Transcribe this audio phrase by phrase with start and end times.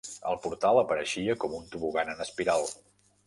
[0.29, 2.69] El portal apareixia com un tobogan en espiral.